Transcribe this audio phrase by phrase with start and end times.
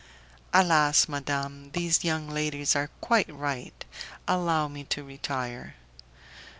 [0.51, 1.07] "Alas!
[1.07, 3.85] madame, these young ladies are quite right.
[4.27, 5.75] Allow me to retire."